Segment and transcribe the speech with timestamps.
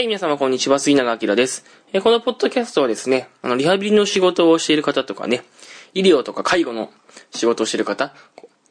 [0.00, 1.62] はい、皆様こんにちは、杉永明です。
[1.92, 5.42] えこのポッドキャストはですね、あの、リハビリの仕事をしている方とかね、
[5.92, 6.90] 医療とか介護の
[7.32, 8.14] 仕事をしている方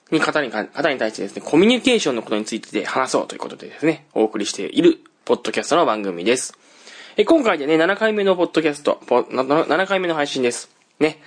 [0.09, 6.57] に、方に、方に対してですね、コミュニケーションのことについて話そうということでですね、お送りしているポッドキャストの番組です。
[7.15, 10.71] え今回でね、7回目のポッドキャスト、7回目の配信です。
[10.99, 11.21] ね。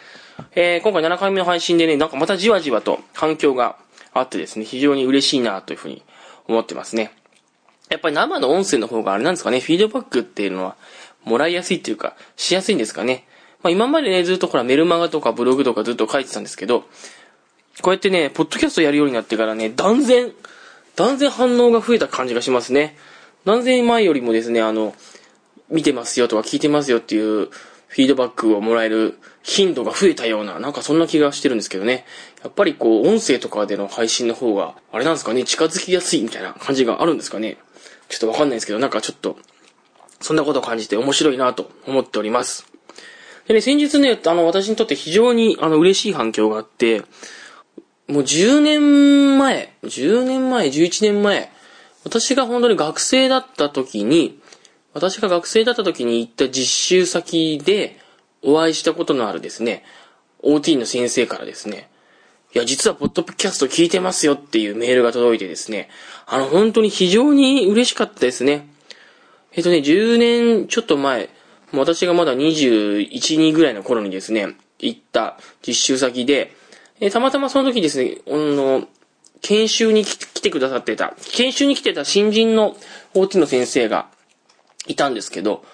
[0.57, 3.77] えー、今回7回目の配信でね、なんかまたじわじわと反響が
[4.13, 6.03] あってですね、非常に嬉しいなというふうに
[6.49, 7.13] 思ってますね。
[7.93, 10.77] やっぱり生の音声の方があれなんですかね、フィードバックっていうのは、
[11.25, 13.27] もらいやすいっていうか、しやすいんですかね。
[13.63, 16.85] まあ今までね、ずっとほらメルマガとかブログとかずっと書いてたんですけど、
[17.81, 20.33] こうやってね、ポッドキャストやるようになってからね、断然、
[20.97, 22.97] 断然反応が増えた感じがしますね。
[23.45, 24.95] 断然前よりもですね、あの、
[25.71, 27.49] 見てますよとか聞いてますよっていう
[27.93, 32.05] フィードバックをもらえる頻度が増えたような、なんかそんな気がしてるんですけどね。
[32.43, 37.59] やっぱりこう、音声とかでの配信の方が、あれなんですかね、近づきやすいみたいな感じがあるんですかね。
[38.13, 39.39] ちょっとわかんないですけど、なんかちょっと、
[40.21, 42.67] そんなことを感じて面白いなと思っております。
[43.49, 47.01] でね、先日ね、あの、私にとって非常に、あの、嬉しい反響があって、
[48.09, 51.51] もう10年前、10年前、11年前、
[52.05, 54.39] 私が本当に学生だった時に、
[54.93, 57.99] 私が学生だった時に行った実習先で
[58.43, 59.85] お会いしたことのあるですね、
[60.43, 61.89] OT の先生からですね、
[62.55, 65.89] いや、実はポッドキャスト聞いてますよっていうメールが届いてですね、
[66.27, 68.69] あの、本当に非常に嬉しかったですね。
[69.53, 71.31] えっとね、10年ちょっと前、
[71.73, 76.55] 私がまだ21、2ぐらいの頃にですね、行った実習先で、
[77.01, 78.87] えたまたまその時ですね、あの、
[79.41, 82.77] 研修に来てくださってた、研修に来てた新人の
[83.15, 84.09] OT の先生が
[84.87, 85.65] いたんですけど、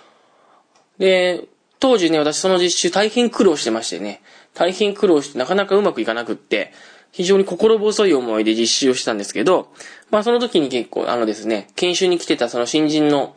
[0.99, 1.45] で、
[1.81, 4.23] 当時ね、私その実習大変苦労してましてね、
[4.59, 6.73] 大変苦労してなかなかうまくいかなくって、
[7.13, 9.73] 非常に心細い思いで実習をしたんですけど、
[10.11, 13.37] まあその時に結構あのですね、研修に来てたその新人の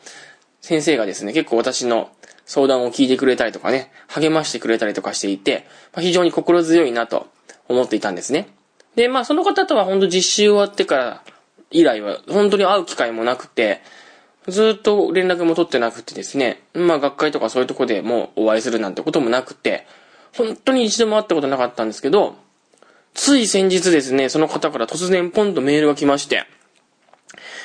[0.61, 2.09] 先生がですね、結構私の
[2.45, 7.27] 相談を聞いてくれたりとかね、励ましてくれたりとかしていて、まあ、非常に心強いなと
[7.69, 8.49] 思っていたんですね。
[8.95, 11.23] で、まあその方とは本当実習終わってから
[11.69, 13.81] 以来は本当に会う機会もなくて、
[14.47, 19.85] ずっと連絡も取ってなくてですね、まあ学会とかそういうとこでもうお会いするなんてこともなくて、
[20.35, 22.35] 本当に一度も会ったことなかったんですけど、
[23.13, 26.45] つい先日ですね、その方から突然ポンとメールが来まして、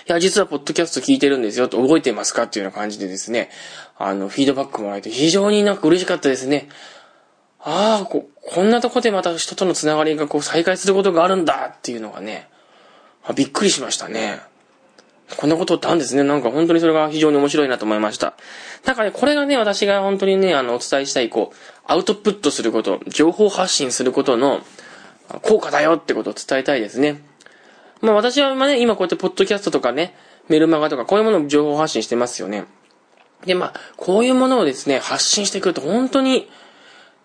[0.09, 3.51] いや、実はポッドキャスト聞いてるんですよと覚えてますかっていうような感じでですね、
[3.99, 6.69] あの、フィードバックもらえて非常になんか嬉しかったですね。
[7.61, 12.49] ああ、こ、こんなとこでまた人とのつながりがこう再開することがあるんだっていうのがね、
[13.35, 14.41] びっくりしましたね。
[15.37, 16.23] こんなことってあるんですね。
[16.23, 18.35] なんか本当にそれが非常に面白いなと思いました。
[18.85, 24.61] なんかね、これがね、私が本当にね、あの、お伝えしたい、こう、アウトプットすること、情報発信することの
[25.43, 27.21] 効果だよってことを伝えたいですね。
[28.01, 30.15] まあ私はね、今こうやってポッドキャストとかね、
[30.49, 32.65] メルマガとかこういうものを情報発信してますよね。
[33.45, 36.49] で、まあ、こういうものをですね、発信してくると本当に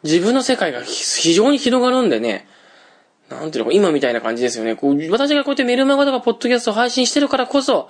[0.03, 2.47] 自分の世界が非常に広がるんでね、
[3.35, 4.75] なんていうのか、今みたいな感じですよね。
[4.75, 7.89] こう、私がこうやってメルマガとかポッドキャストを配信してるからこそ、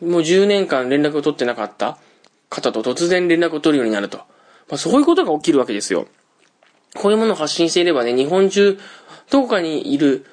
[0.00, 1.98] もう10年間連絡を取ってなかった
[2.48, 4.18] 方と突然連絡を取るようになると。
[4.18, 6.06] まあ、そういうことが起きるわけですよ。
[6.94, 8.78] こういうものを発信していればね、日本中、
[9.30, 10.26] どこかにいる、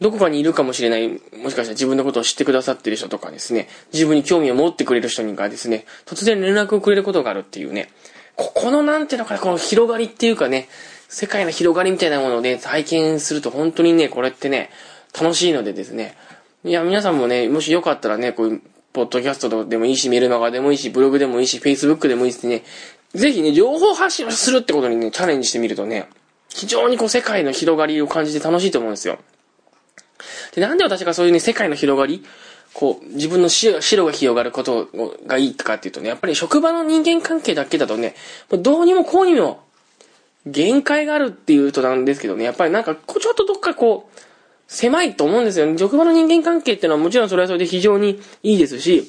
[0.00, 7.90] どこかにいるかもしれない、もしかしたら自分のことを知ってくださってる人とかですね、自分に興味を持ってくれる人にがですね、突然連絡をくれることがあるっていうね、
[8.36, 10.68] ここのなんていうのかな、この広がりっていうかね、
[11.12, 14.70] 世界の広がりみたいなものをね、体験すると本当にね、これってね、
[15.20, 16.16] 楽しいのでですね。
[16.64, 18.62] いや、皆さんもね、もしよかったらね、こういう、
[18.92, 22.62] ポッドキャストでもいいし、メルマガでもいいし、ブログでもいいし、Facebook でもいいしね、
[23.12, 26.08] ぜひね、情報発信をするってことにね、チャレンジしてみるとね、
[26.48, 29.18] 非常にこう世界の広がりを感じて楽しいと思うんですよ。
[30.54, 32.24] で、なんで私がそういうね、世界の広がり
[32.72, 34.88] こう、自分の白が広がること
[35.26, 38.14] がいいかっていうとね、やっぱり職場の人間関係だけだとね、
[38.50, 39.60] どうにもこうにも
[40.46, 44.20] 限界があるっていうとなんですけどね、やっぱりなんか、ちょっとどっかこう、
[44.66, 45.76] 狭いと思うんですよね。
[45.76, 49.04] 職場の人間関係ってのはもちろんそれはそれで非常にいいですし、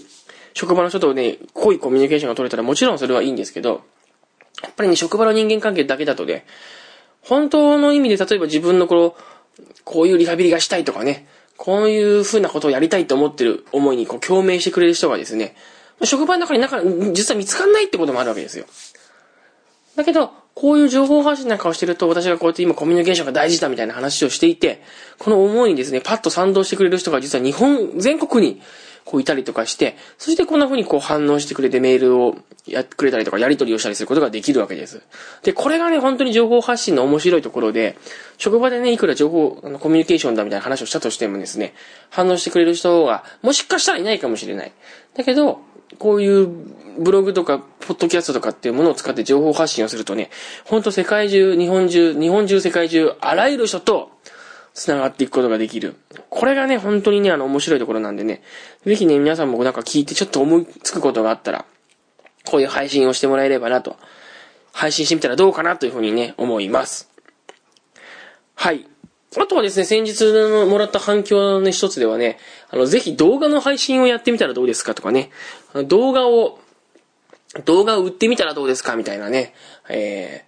[0.54, 3.82] 職場の人とね、濃いコミュニケーションが取れたらもちろんそれはいいんですけど、
[4.64, 6.46] やっぱりね、職場の人間関係だけだとね、
[7.22, 9.16] 本当の意味で例えば自分のこの、
[9.84, 11.28] こういうリハビリがしたいとかね、
[11.58, 15.56] こういう風なことをやりたいと思ってる思いにこう共鳴してくれる人がですね、
[16.04, 16.82] 職場の中に中、
[17.14, 18.66] 実は見つかんないってこともあるわけですよ。
[19.96, 24.82] だけど、こういう情報発信なんかをしてると、私がこうやって今コミュニケーションが大事だみたいな話をしていて、
[25.18, 28.62] この思いにですね、パッと賛同してくれる人が実は日本全国に
[29.06, 32.36] こういたりとかして、そしてこんな風にこう反応してくれてメールを
[32.68, 35.02] やってくれたりとかやり取りをしたりすることができるわけです。
[35.44, 37.98] で、これがね、本当に情報発信の面白いところで、
[38.38, 41.74] 職場でね、いくら情報、あのコミュニケーションだみたいな話をしたとしてもですね、
[42.10, 44.72] 反応してくれる人が、もしかしたらいないかもしれない。
[45.16, 45.62] だけど、
[46.00, 46.48] こういう
[47.00, 50.30] ブログとか、ポッドキャストとかっていうものを使って情報発信をするとね、
[50.66, 54.12] ほんと世界中、日本中、日本中、世界中、あらゆる人と
[54.74, 55.96] 繋がっていくことができる。
[56.30, 58.42] これがね、本当にね、あの、面白いところなんでね、
[58.86, 61.66] ぜひね、皆さんもなんか聞いてちょっと思いつくことがあったら、
[62.46, 63.98] こういう配信をしてもらえればなと、
[64.72, 67.10] 配信してみたらどうかなというふうにね、思います。
[68.56, 68.86] はい。
[69.38, 70.26] あとはですね、先日
[70.70, 72.38] もらった反響の一つではね、
[72.70, 75.30] あの、ぜひ動画の配信をやってみたらどうですかとかね、
[75.88, 76.60] 動画を、
[77.66, 79.54] 動画を売ってみたらどうですかみたいなね、
[79.90, 80.46] え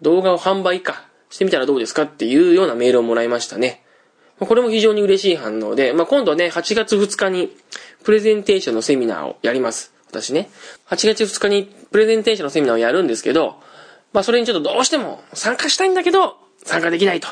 [0.00, 3.84] ー、動画を販売か、してみたらどうですかっていうようなメールをもらいましたね。
[4.38, 7.56] これも非常に嬉しい反応で、まあ、今度ね、8月2日に
[8.02, 9.94] プレゼンテーションのセミナーをやります。
[10.10, 10.50] 私ね。
[10.88, 13.60] 8月2日にプレゼンテーションのセミナーをやるんですけど、
[14.12, 17.28] まあ、それにちょっとどうしても参加したいんだけど、参加できないと。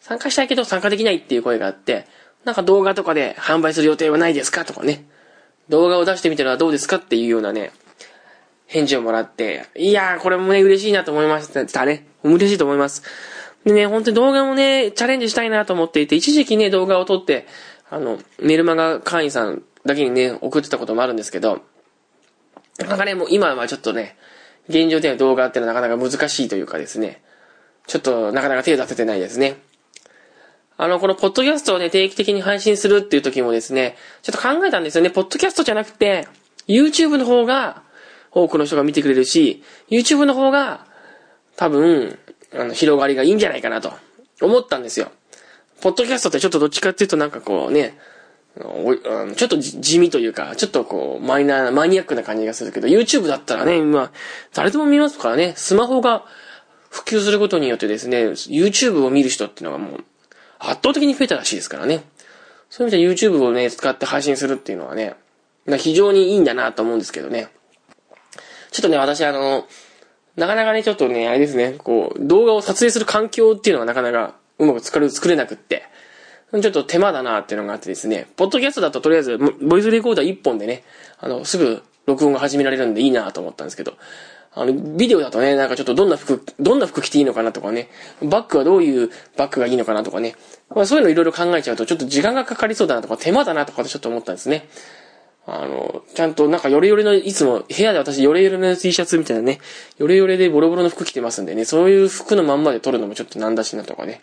[0.00, 2.06] 参加したいけど参加できないっていう声があって、
[2.44, 5.06] なんか動画とかで販売する予定はないですかとかね。
[5.72, 7.72] 動画を出してみたらどうですかっていうようなね、
[8.66, 12.06] 返事をもらって、いやー、これもね、嬉しいなと思いましたね。
[12.22, 13.02] 嬉しいと思います。
[13.64, 17.46] でね、本当に動画もね、チャレンジしたいなと思っていて、一時期ね、動画を撮って、
[17.88, 21.62] あの、メルマガ会員さんだけにね、送ってたこともあるんですけど、
[22.78, 24.18] なかなかね、もう今はちょっとね、
[24.68, 27.22] 現状では動画ってのはなかなか難しいというかですね、
[27.86, 29.56] ちょっとなかなか手を出せてないですね。
[30.76, 35.10] あの、このポッドキャストをね、定期的に配信するっていう時もですね、ちょっと考えたんですよね。
[35.10, 36.26] ポッドキャストじゃなくて、
[36.66, 37.82] YouTube の方が
[38.30, 40.86] 多くの人が見てくれるし、YouTube の方が
[41.56, 42.18] 多分、
[42.54, 43.92] あの、広がりがいいんじゃないかなと
[44.40, 45.12] 思ったんですよ。
[45.80, 47.98] ポッドキャストってちょっとどっちかっていうとなんかこうね、
[48.54, 54.12] ちょっと地味というか、ちょっとこう、マイナー、マニアックな感じがするけど、YouTube だったらね、今、
[54.52, 56.24] 誰でも見ますからね、スマホが
[56.90, 60.04] 普及することによってですね、YouTube を見る人っていうのがもう、
[60.70, 62.04] 圧倒的に増えたらしいですからね。
[62.70, 65.14] そういう意味で YouTube をね、使って配信するっていうのはね、
[65.78, 67.48] 非常にいいんだなと思うんですけどね。
[68.70, 69.66] ちょっとね、私あの、
[70.36, 75.84] なかなかね、ちょっとね、あれですね、こう、動画を撮影する環境っていうのがなかなかうまく作れ作れなくって、
[76.52, 80.84] ちょっと手間だなっていうのがあってですね、ポッドキャストだととりあえず、ボイスレコーダー1本でね、
[81.18, 83.94] あの、すぐ録音が始められるんでいいなと思ったんですけど、
[84.54, 87.88] あの、ビデオだとね、なんかちょっとどんな服、どんな服着ていいのかなとかね、
[88.22, 90.34] バッグはどういうバッグがいいのかなとかね、
[90.74, 94.68] まあそういうのいろいろ考えちゃうと、ちょっと時間がかかりそうだなとか、手間だなとかってちょっと思ったんですね。
[95.46, 99.58] あの、ちゃんとなんかヨレヨレの、いつも部屋で私ヨレヨレの T シャツみたいなね、
[99.98, 104.20] ヨレヨレでボロボロの服着てますんでね、そういう服のまんまで撮るのもちょっとなんだしなとかね。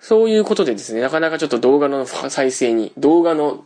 [0.00, 3.62] そういうことでですね、なかなかちょっと動画の再生に、動画の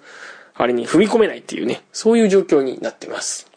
[0.54, 3.53] あれに踏み込めないっていうね、そういう状況になってます。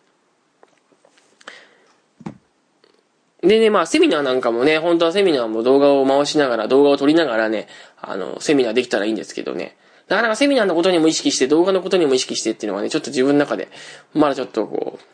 [3.44, 7.68] でね、まあ、セミナーなんかもね、本当はセミナーも動画を回しながら、動画を撮りながらね、
[8.02, 9.78] あの、セミナーできたらいいんですけどね。
[10.08, 13.68] なかなかセミナーのことにも意識して、動画のことにも意識してっていうのはね、ちょっと自分の中で、
[14.14, 15.06] まだちょっとこう、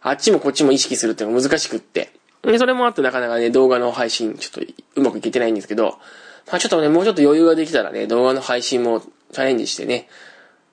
[0.00, 2.12] あっちもこっちも意識するっていうのが難しくって。
[2.42, 5.98] で、それもあってなかなかね、動画の配信、ちょっとうまくいけてないんですけど、
[6.50, 10.08] まあちょっとね、もうちょっと余裕ができたらね、動画の配信もチャレンジしてね、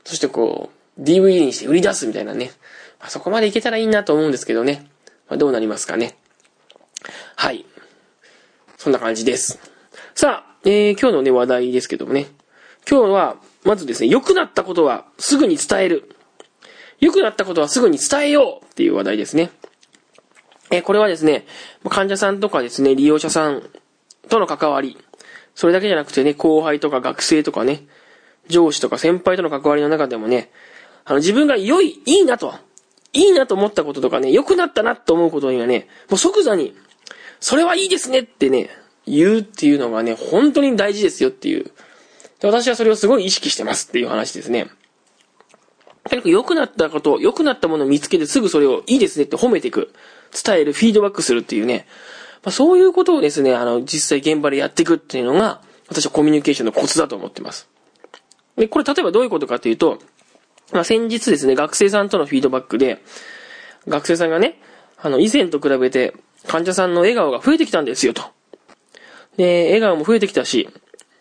[0.04, 2.52] そしてこう、DVD にして売り出すみたいなね、
[3.00, 4.90] まあ、そこまでいけたらいいなと思うんですけどね、
[5.30, 6.18] まあ、どうなりますかね。
[7.40, 7.66] はい。
[8.78, 9.62] そんな感じです。
[10.14, 12.28] さあ、えー、今日のね、話題ですけどもね。
[12.86, 16.14] 今日は、まずですね、良くなったことはすぐに伝える。
[17.00, 19.52] 良くなったことはすぐに伝えようっていう話題ですね。
[20.70, 21.46] えー、これはですね、
[21.88, 23.64] 患者さんとかですね、利用者さん
[24.28, 24.98] との関わり。
[25.56, 27.88] それだけじゃなくてね、後輩とか学生とかね、
[28.50, 30.52] 上司とか先輩との関わりの中でもね、
[31.06, 32.54] あの、自分が良い、いいなと、
[33.14, 36.76] いいなと思ったこととかね、良くなったなと思うことにはね、もう即座に
[37.40, 38.70] それはいいですねってね、
[39.06, 41.72] 言うっていうのがね、本当に大事ですよっていう。
[42.40, 44.70] で私はそれをすごい意識してますっていう話ですね。
[46.10, 49.94] とにかく良くなったこと、良くなったものを見つけてすぐそれをいいですねって褒めていく。
[50.32, 51.88] 伝える、フィードバックするっていうね。
[52.44, 57.68] まあ、そういうことをですね、あの、実際現場でやっていくっていうのが、私はコミュニケーションのコツだと思ってます。
[58.56, 60.00] で、これ例えばどういうことかっていうと、
[60.72, 63.02] まあ、先日ですね、学生さんとのフィードバックで、
[63.88, 64.62] 学生さんがね、
[64.98, 66.14] あの、以前と比べて、
[66.50, 68.24] 患者さんの笑顔が増えてきたんですよと。
[69.38, 70.68] で、笑顔も増えてきたし、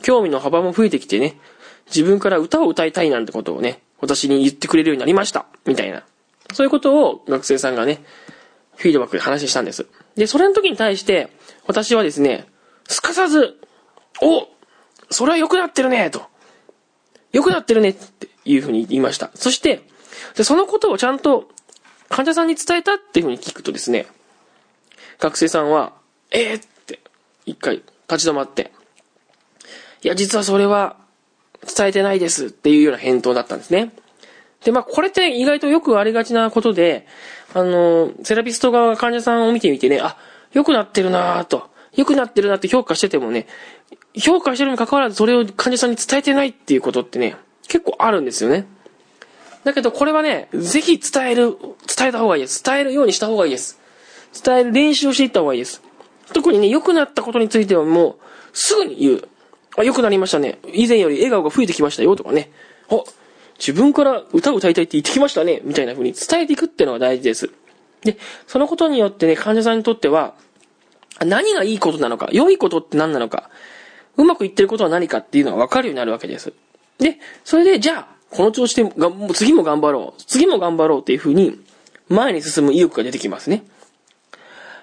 [0.02, 1.38] 興味の幅も増えてきてね、
[1.86, 5.44] 自分から歌を歌いたいなんてことをね、私に言ってくれるようになりました。
[5.66, 6.02] みたいな。
[6.54, 8.02] そういうことを学生さんがね、
[8.76, 9.86] フィードバックで話したんです。
[10.16, 11.28] で、それの時に対して、
[11.66, 12.46] 私はですね、
[12.86, 13.58] すかさず、
[14.22, 14.48] お
[15.10, 16.22] それは良くなってるねと。
[17.32, 19.30] 良くなってるねっていうふうに言いました。
[19.34, 19.82] そして、
[20.36, 21.48] でそのことをちゃんと
[22.08, 24.06] 患者さんに伝えたっていうふうに聞くとですね、
[25.18, 25.92] 学生さんは、
[26.30, 27.00] えー、って、
[27.46, 28.72] 一回立ち止まって、
[30.02, 30.96] いや、実はそれは
[31.76, 33.92] 伝えてないですっていうような返答だったんですね。
[34.64, 37.06] で、まあ、これって意外とよくありがちなことで、
[37.54, 40.16] あの、セラピスト側が患者さんを見てみてね、あ、
[40.52, 43.46] 良くなってるなぁと、良くなってるなって評価しててもね、
[44.14, 47.36] 評価してるにもかかわらずそれを患者さんに伝えてないっていうことってね、
[47.68, 48.66] 結構あるんですよね。
[49.64, 51.56] だけどこれはね、ぜひ伝える、
[51.96, 52.62] 伝えた方がいいです。
[52.62, 53.80] 伝えるようにした方がいいです。
[54.32, 55.82] 伝える練習をしていった方がいいです。
[56.32, 58.16] 特にね、良くなったことについてはもう、
[58.52, 59.28] すぐに言う。
[59.76, 60.58] あ、良くなりましたね。
[60.72, 62.50] 以前より笑顔が増えてきましたよとかね。
[62.90, 63.02] あ、
[63.58, 65.60] 自分から歌を歌いたいって言ってきましたね。
[65.64, 67.50] みたいな風に伝えていくっていうのが大事です。
[68.02, 68.16] で、
[68.46, 70.34] そのことによってね、患者さんにとっては、
[71.24, 73.50] 何がいいことなのか、良いことって何なのか、
[74.16, 76.52] うまくいってることは何かっていうのが分かるようになるわけです。
[76.98, 81.60] で、それで、じゃあ、この調子でが、次も頑張ろう、次も頑張ろうっていう風に、
[82.08, 83.64] 前に進む意欲が出てきますね。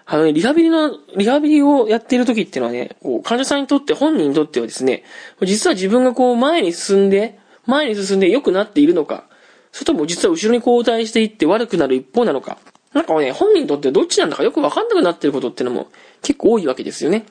[0.07, 5.03] あのね、リハビリの、リハビリをやっている時っていうのはね、こう、患者さんにとって、本人にとってはですね、
[5.41, 9.23] 実は自分がこう、前に進んで、前に進んで良くなっているのか、
[9.71, 12.59] それとも実は後ろに後退していって悪くなる一方なのか、
[12.93, 15.89] なんかね、本人にとってどっちなんだかよくわかんなくなってることっていうのも
[16.21, 17.25] 結構多いわけですよね。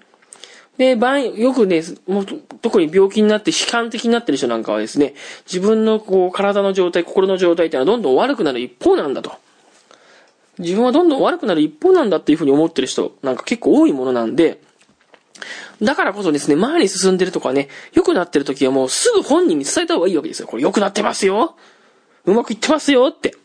[0.76, 2.26] で、場合、よくね、もう、
[2.60, 5.14] 特に病気になって悲観的になってる人なんかはですね、
[5.46, 9.32] 自分のこう、体の状態、心の状態っていうのはどんどん悪くなる一方なんだと。
[10.58, 14.60] 自分はどんどん悪くなる一方なんだっていうふうに思ってる人なんか結構多いものなんで、
[15.82, 20.48] だからこそですね、前に進んでるとかね、良くなってる時はもうすぐ本人に伝えた方がいいわけですよ。
[20.48, 21.56] これ良くなってますよ
[22.24, 23.36] うまくいってますよって。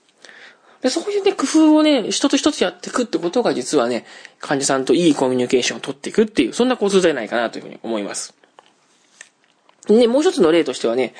[0.81, 4.05] で、そういうね、工夫をね、一つ一つやっていくってことが実はね、
[4.39, 8.33] 患者さんといいコミュニケーションを取っていくっていう、そんな構図じゃないかなというふうに思います。
[9.89, 11.13] ね、もう一つの例としてはね、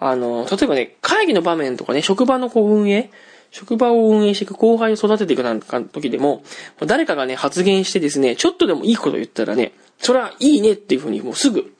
[0.00, 3.10] あの、例えばね、会議の場面とかね、職場のこう運営、
[3.50, 6.42] 職場を運営していく後輩を育てていくなんか時でも、
[6.86, 11.72] 誰かがね、発言してですね、ちょっとでもいいこと言ったらね、それはいいねっていうふうにもうすぐ、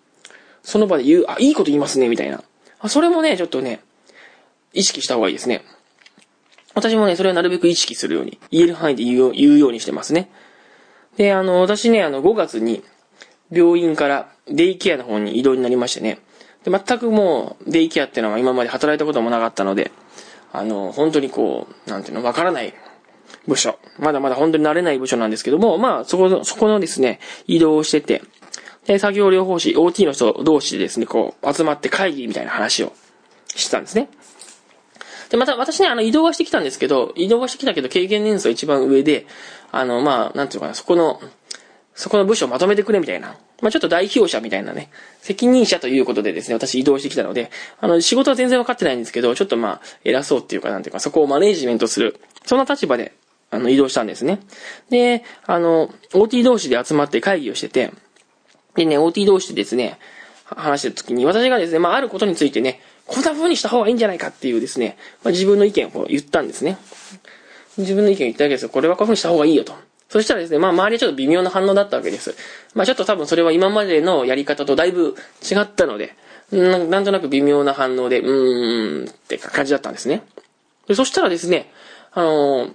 [0.62, 2.42] その場で言う、あ、いいこと言いますね、みたいな。
[2.88, 3.80] それもね、ちょっとね、
[4.72, 5.64] 意識した方がいいですね。
[6.74, 10.30] 私もね、それはなるべく意識するように、言える範囲で言う言うようにしてますね。
[11.16, 12.82] で、あの、私ね、あの、5月に、
[13.50, 16.18] 病院からデイケアの方に移動になりましてね。
[16.64, 19.90] で、全くもう、デイケアっていうのは今まで働いたこともなかったので、
[20.52, 22.74] あの、本当にこう、なんていうの、わからない
[23.46, 23.78] 部署。
[23.98, 28.22] まだまだ本当に慣れない部署なんですけども、まあ、そこの、そこのですね、移動をしてて、
[28.86, 32.92] で、作業療法士、OT の人同士でですね、こう、集まって会議みたいな話を
[33.54, 34.08] してたんですね。
[35.28, 39.26] で、また私ね、あの、移動はしてきたんですけど、移動はしてきたけど、経験年数は一番上で、
[39.72, 41.20] あの、まあ、なんていうのかな、そこの、
[41.98, 43.36] そこの部署をまとめてくれみたいな。
[43.60, 44.88] まあ、ちょっと代表者みたいなね、
[45.20, 47.50] 責任者ということでですね、私移動してきたので、
[47.80, 53.14] あの、仕事は全然分かってないんですけど、ちょっとまあ、偉そうっていうか、なんていうか、そこをマネージメントする、そんな立場で、
[53.50, 54.38] あの、移動したんですね。
[54.90, 57.90] で、あの、OT 同士で集まって会議をしてて、
[58.76, 59.98] でね、OT 同士でですね、
[60.44, 66.78] 話してる時に、私がですね、まあ、あることについてね、こんな風にした方がいいんじゃないかっていうですね、まあ、自分の意見を言ったんですね。
[67.76, 68.68] 自分の意見を言ったわけですよ。
[68.68, 69.87] これはこういう風にした方がいいよと。
[70.08, 72.34] そしたらですね、まあ周りはちょっと微妙な反応だったわけです。
[72.74, 76.16] まあちょっと多分それは今までのやり方とだいぶ違ったので、
[76.50, 80.22] なんとなく微妙な反応で、うーんって感じだったんですね。
[80.86, 81.70] でそしたらですね、
[82.12, 82.74] あのー、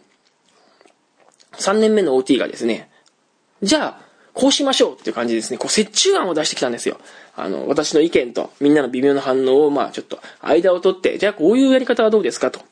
[1.53, 2.89] 3年目の OT がですね、
[3.63, 6.99] じゃあ、こうしましょうっていう感じですね、こう折衷案を出してきたんですよ。
[7.35, 12.59] あの、私の意見とみんなの微妙な反応を、まあちょっと間を取って、じゃあこういうやり方はどうですかと。
[12.59, 12.67] そう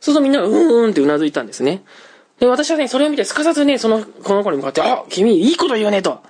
[0.00, 1.82] するとみんながうーんって頷いたんですね。
[2.38, 6.20] で、私はね、それを見てすかさずね、その、この子に向かって、あ、君いいこと言うねと。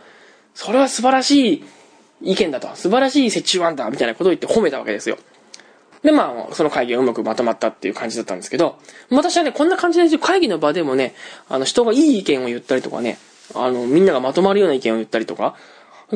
[0.55, 1.65] それは素晴らしい
[2.23, 2.69] 意見だと。
[2.77, 5.19] 素晴らしい折衷案だみたいなことを言って褒めたわけですよ。
[6.03, 8.79] で、まあ、その会議がうまくまとまったっていう感じだったんですけど、
[9.11, 11.15] 私はね、こんな感じで会議の場でもね、
[11.49, 13.19] あの、人がいい意見を言ったりとかね、
[13.55, 15.57] あの、みんながまとまるような意見を言ったりとか、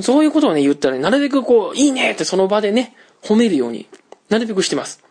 [0.02, 3.88] そういうことをね、言ったらね、なるべくこう、いいねってその場でね、褒めるように、
[4.28, 5.02] なるべくしてます。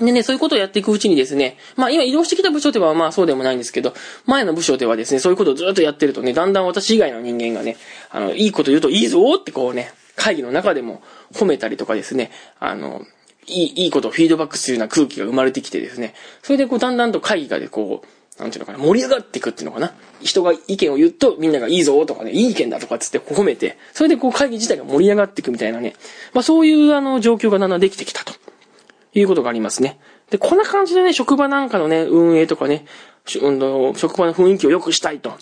[0.00, 3.94] でね、そういうことをやっていくうちにですね、まあ今移動してきた部署ではまあそうでもないんですけど、
[4.26, 7.76] 前の部署ではですね、そういうことをずっとやってるとね、だんだん私以外の人間がね、
[8.10, 11.02] あの、いいこと言うといいぞってこうね、会議の中でも
[11.32, 13.02] 褒めたりとかですね、あの、
[13.46, 19.92] いい、いいことをフィードバックするような空気が生まれてきてですね、それでこうだんだんと会議がでこう、なんていうのかな、盛り上がっていくっていうのかな。
[20.22, 25.94] 人が意見を言うとみんながいいぞとかね、いい意見だとかつって褒めて、それでこう会議自体が盛り上がっていくみたいなね、
[26.32, 28.32] まあそういうあの状況がだんだんできてきたと
[29.14, 29.98] いうことがありますね。
[30.30, 32.84] で、こんな感じでね、職場なんかのね、運営とかね、
[33.26, 33.50] 職場
[34.26, 35.36] の雰囲気を良くしたいと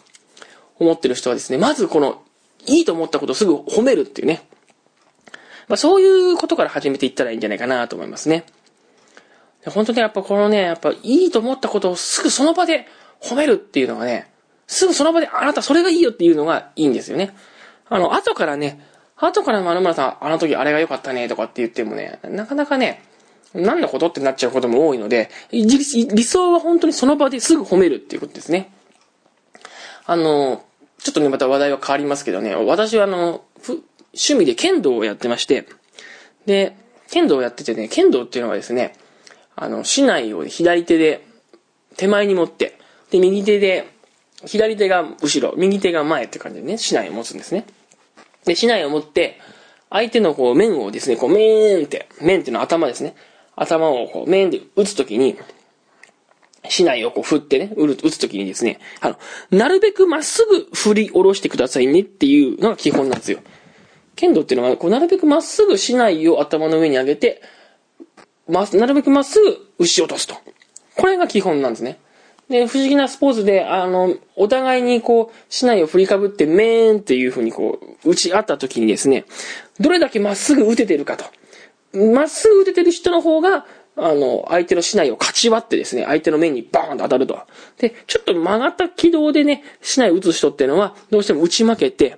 [0.79, 2.23] 思ってる人はですね、まずこの、
[2.67, 4.43] いいと思ったことをすぐ褒めるっていうね。
[5.69, 8.45] まあそういうことから始めていったらいいんじゃないかなと思いますね。
[9.67, 12.87] 本当にやっぱこのね、やっぱいいと思ったことをすぐその場で
[13.21, 14.31] 褒めるっていうのがね、
[14.67, 17.35] すぐその場であなたそれがいいよっていうのがいいんですよね。
[17.89, 18.85] あの、後からね、
[19.17, 23.03] 後からまるまるさん、あの時あれが良かったねとかって言ってもね、なかなかね、
[23.55, 28.71] 何のことってなっちゃうことも多いので、理想は本当にその場ですぐ褒めるっていうことですね。
[30.07, 30.65] あの、
[30.99, 33.45] ちょっとね、また話題は変わりますけどね、私はあの、
[34.13, 35.67] 趣味で剣道をやってまして、
[36.47, 36.77] で、
[37.11, 38.95] 剣道をやっててね、剣道っていうのはですね、
[39.55, 41.27] あの、市内を左手で
[41.97, 42.79] 手前に持って、
[43.11, 43.89] で、右手で、
[44.47, 47.67] 左手が後ろ、右手が前って感じでね、市内を持つんですね。
[48.45, 49.41] で、市内を持って、
[49.91, 53.15] 相手のこう面をですね、こうメーンって、面っていうのは頭ですね。
[53.63, 55.37] 頭をこう面で打つときに、
[56.69, 59.19] 市内をこう振ってね、打つときにですね、あの、
[59.51, 63.41] なるべくまっすぐ振り下ろしてくださいねっていうのが基本なんですよ。
[64.17, 67.41] 剣道っていうのは、こうなるべくまっすぐ市内を頭の上に上げて、
[68.49, 70.35] ま、なるべくまっすぐ打ち落とすと。
[70.97, 71.99] これが基本なんですね。
[72.49, 79.27] で、不思議なスポーツで、あの、お互いにこう、市内を振りかぶって、メーンっていう風にこう、打ち合った時にですね、
[79.79, 81.27] どれだけまっすぐ打ててるかと。
[81.99, 87.41] まっすぐ打ててる人の方が、あの、相手の市内を勝ち割ってですね、相手の面にバーンと当たると。
[87.79, 92.17] で、ちょっと曲がった軌道でね、市内を打つ人っていうのは、どうしても打ち負けて、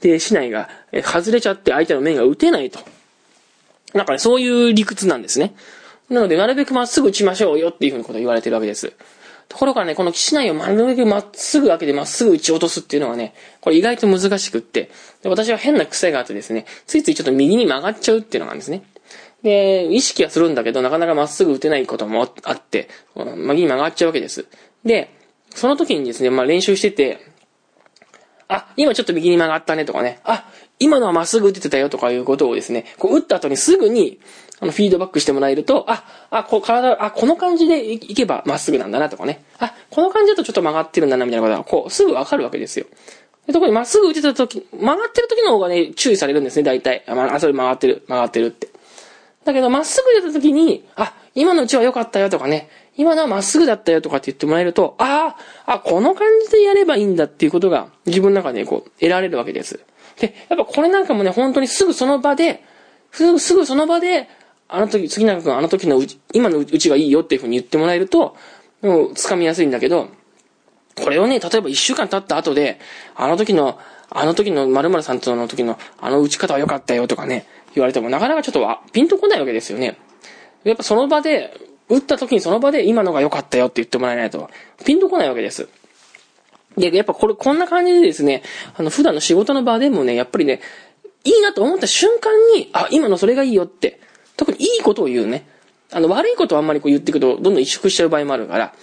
[0.00, 0.68] で、市内が
[1.02, 2.80] 外れちゃって相手の面が打てないと。
[3.94, 5.54] なんかね、そういう理屈なんですね。
[6.10, 8.92] なので、なるべくまっすぐ打ちましょうよっていうふうなことを言われてるわけです。
[9.48, 14.90] ところがね、この市内をなるべくまっすぐ開けてまっすぐ打ち落とすっていうのはね、これ意外と難しくって、
[15.22, 18.82] で私は変な癖があってですね、ついついちょっと右に曲がっちゃうっていうのがあるんですね。
[19.46, 24.46] で、意識はするんだけど、なかなかまっすぐ打てないこともあって、右に曲がっちゃうわけです。
[24.84, 25.08] で、
[25.50, 27.20] その時にですね、まあ練習してて、
[28.48, 30.50] あ、今ちょっと右に曲がったねとかね、あ、
[30.80, 34.18] 今のはまっすぐ打ててたよとかいうことをですね、こう打った後にすぐに、
[34.58, 39.44] あの、フィードバックしてもらえると、あ、あ、こう、体、あ、この感じでいけばまっすぐなんだなとかね。
[39.60, 42.86] あ、この感じだとちょっと曲がってるんだなみたいなことが、こう、すぐわかるわけですよ。
[43.46, 47.04] で特にまっすぐ打てた時、曲がってる時の方がね、注意されるんですね、大体。
[47.06, 48.68] あ、まあ、それ曲がってる、曲がってるって。
[49.46, 55.36] だけど、まっすぐ出た時に、あ、今のうちは良かったよとかね、今のはまっすぐだったよとかって言ってもらえると、あ
[55.66, 59.80] あ、あ、この感じでやればいいんだっていうことが自分の中でこう、得られるわけです。
[60.18, 62.62] で、やっぱこれなんかもね、本当にすぐその場で、
[63.12, 64.28] すぐ、すぐその場で、
[64.68, 68.36] あの時、杉永君あの時のうち、今のうちがいいよっていうふうに言ってもらえると、
[68.82, 70.08] もう掴みやすいんだけど、
[70.96, 72.80] これをね、例えば一週間経った後で、
[73.14, 79.96] あの時の、あの時の〇〇さんとの時のあの打ち方は良かったよとかね、言われてもなかなかちょっとピンとこないわけですよね。
[80.64, 81.54] やっぱその場で、
[81.88, 84.50] 打った時にその場で今のが良かったよって言ってもらえないと、
[84.84, 85.68] ピンとこないわけです。
[86.76, 88.42] で、やっぱこれ、こんな感じでですね、
[88.76, 90.60] あの、普段の仕事の場でもね、やっぱりね、
[91.24, 94.00] いいなと思った瞬間に、あ、今のそれがいいよって、
[94.36, 95.48] 特にいいことを言うね。
[95.92, 98.74] あの、悪いことをあんまりこう言っていくと、どんどん萎縮しちゃう場合もあるから、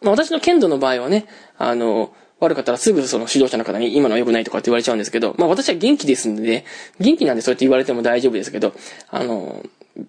[0.00, 1.26] まあ私の剣道の場合はね、
[1.58, 6.64] あの、悪かったらすぐその指導者の方に今のは良くないとかって言われちゃうんですけど、まあ私は元気ですんでね、
[7.00, 8.72] 元気なんでそうやって言われても大丈夫ですけど、
[9.10, 9.64] あの、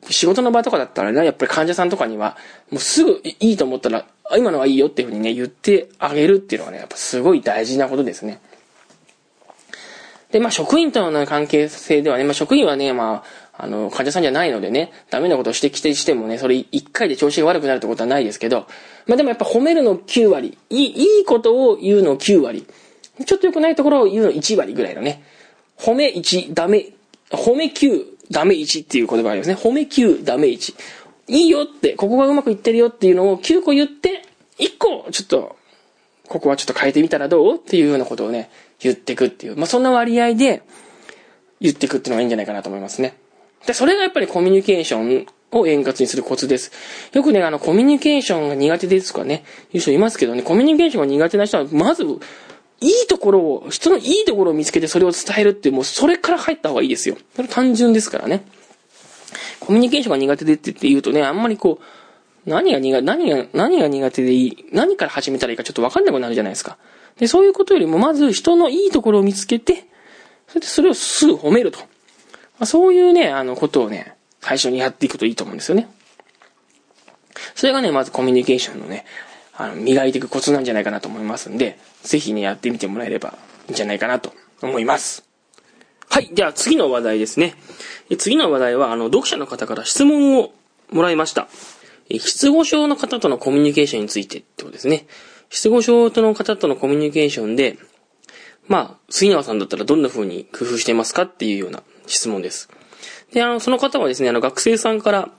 [0.10, 2.38] 仕事の場とかだったらね、やっぱり患者さんとかには、
[2.72, 4.06] もうすぐいいと思ったら、
[4.38, 8.40] 今のはいいよっていうふうにね、言ってあげるっていうのはね、やっぱすごい大事なことですね。
[10.32, 18.68] で、まあ職員との関係性ではね、まあ職員はね、まあ、あの、患者さんじゃないのでね、ダメなことを指摘してしてもね、それ一回で調子が悪くなるってことはないですけど、
[19.08, 22.66] まあでもやっぱ褒めるの9割、いい、いいことを言うの9割、
[23.26, 25.24] ちょっと良くないところを言うの1割ぐらいのね、
[25.78, 26.90] 褒め1、ダメ、
[27.32, 29.56] 褒め9、ダメ1っていう言葉がありますね。
[29.56, 30.74] 褒め9、ダメ1。
[31.28, 34.24] いいよって、ここがうまくいってるよっていうのを9個言って、
[34.60, 35.56] 1個、ちょっと、
[36.28, 39.56] ここはちょっと変えてみたらどうっていうようなことをね、言ってくっていう。
[39.56, 40.64] まあ、そんな割合で
[41.62, 43.16] 言ってくっていうのがいいんじゃないかなと思いますね。
[43.66, 46.72] で、それがやっぱりコミュニケーションを円滑にするコツです。
[47.14, 52.04] よくね、あの、コミュニケーションが苦手ですとかね、いう人いますけどね、コミュニケーションが苦手な人は、まず、
[52.82, 57.18] いいところを、人のいいところを見つけてそれを伝えるって、もうそれから入った方がいいですよ。
[57.36, 58.46] それ単純ですからね。
[59.60, 66.78] コミュニケーションが苦手でって言うとね、あんまりこう、何が苦、何が、何が苦手でいい、何から始めたらいいかちょっとわかんなくなるじゃないですか。
[67.18, 69.86] で、そういうことよりも、まず人のいいところを見つけて、
[70.48, 71.80] それでそれをすぐ褒めると。
[72.58, 75.90] まあ、そういうね、あの、ことをね、最初にやっていくといいと思うんですよね。
[77.56, 79.06] それがね、まずコミュニケーションのね、
[79.54, 83.38] あの、磨いていくコツなんじゃないかなと思いますんで、ぜひね、やってみてもらえれば
[83.68, 85.26] いいんじゃないかなと思います。
[86.10, 86.30] はい。
[86.34, 87.56] では次の話題ですね。
[88.18, 90.54] 次の話題は、あの、読者の方から質問を
[90.92, 91.48] もらいました。
[92.10, 95.08] 失語症の方とのコミュニケーションについてってことですね。
[95.50, 97.78] 失語症の方とのコミュニケーションで、
[98.68, 102.70] まあ、杉永さんだったらどんな風に工夫してますかっていうような質問です。
[103.34, 105.30] で、あの、その方はですね、あの、学生さんから、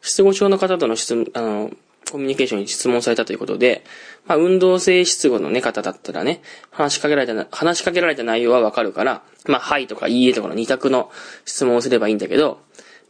[0.00, 1.70] 失語症の方との質問、あの、
[2.10, 3.84] コミュニケーションに質問されたということで、
[4.26, 11.10] まあ、運動性失語のね、方だったらね、話しかけられた、話しかけられた内容はわかるから、まあ、はいとかいいえとかの二択の
[11.44, 12.60] 質問をすればいいんだけど、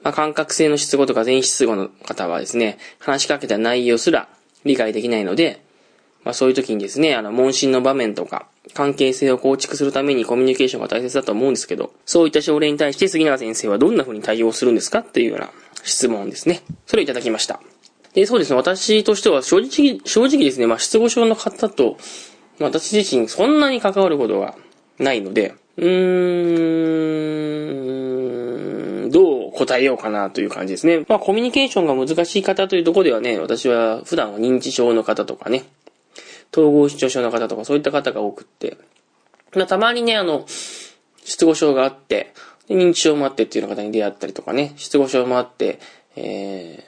[0.03, 4.29] まあ、感覚性の失語とか全失語の方はですね、話しかけた内容すら
[4.65, 5.63] 理解できないので、
[6.29, 15.49] まあ、そういう時にですね、あの、問診の場面とか、関係性を構築するためにコミュニケーションが大切だと思うんですけど、そういった症例に対して杉永先生はどんな風に対応するんですかっていうような
[15.85, 16.61] 質問ですね。
[16.85, 17.61] それをいただきました。
[18.13, 21.97] で、そうですね、私としては正直、正直ですね、まあ、失語症の方と、
[22.61, 24.55] 私自身そんなに関わることが
[24.99, 25.87] ないので、うー
[29.07, 31.05] ん、どう答えようかなという感じですね。
[31.09, 35.65] まあ、コミュニケーションが難しい方というところではね、私は普段は認知症の方とかね、
[36.53, 38.79] 統合失調症の方とかそういった方が多くって、
[39.55, 40.45] まあ、たまにね、あの、
[41.25, 42.33] 失語症があって、
[42.69, 45.79] 認知症もあってっていう方に出会ったりとかね、失語症もあって、
[46.17, 46.85] え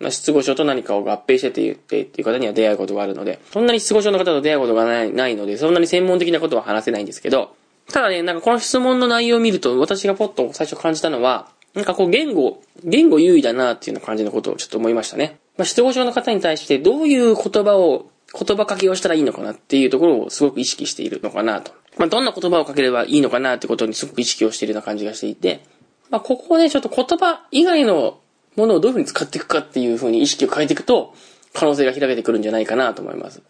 [0.00, 7.54] ー、まあ、失語症と何かを合併してて言ってっていう方には出会うことがあるので、そんなに失語症の方と出会うことがないないので、そんなに専門的なことは話せないんですけど、
[7.92, 15.38] ただね、なんかこの質問の内容を見ると、私がポッと最初感じたのは、なんかこう言語、言語優位だなっていうような感じのことをちょっと思いましたね。
[15.56, 21.72] まあ、失語症の方に対してどういう言葉を言葉かけをしたらいいのかなっていうところをすごく意識しているのかなと。
[21.98, 25.62] まあ、どんな言葉をかければいいのかなってことにすごく意識をしているような感じがしていて、
[26.10, 28.20] まあ、ここをね、ちょっと言葉以外の
[28.56, 31.14] ものをどういうふうに使っていくかっていうふうに意識を変えていくと、
[31.52, 33.42] 可能性が開けてくるんじゃないかなと思います。